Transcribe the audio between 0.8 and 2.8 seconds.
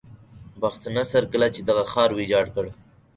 نصر کله چې دغه ښار ویجاړ کړ.